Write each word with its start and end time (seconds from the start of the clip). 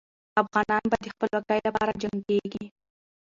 افغانان 0.41 0.83
به 0.91 0.97
د 1.03 1.05
خپلواکۍ 1.13 1.59
لپاره 1.67 1.91
جنګېږي. 2.01 2.65